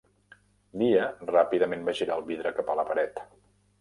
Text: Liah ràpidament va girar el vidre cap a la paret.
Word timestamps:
Liah 0.81 1.21
ràpidament 1.31 1.85
va 1.91 1.95
girar 2.03 2.17
el 2.21 2.27
vidre 2.31 2.55
cap 2.61 2.73
a 2.75 2.79
la 2.81 2.87
paret. 2.93 3.23